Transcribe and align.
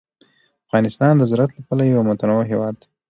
افغانستان 0.67 1.13
د 1.17 1.23
زراعت 1.31 1.51
له 1.55 1.61
پلوه 1.67 1.85
یو 1.93 2.07
متنوع 2.09 2.43
هېواد 2.51 2.73
دی. 2.79 2.87